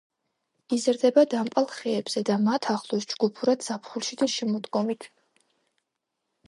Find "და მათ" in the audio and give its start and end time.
2.31-2.67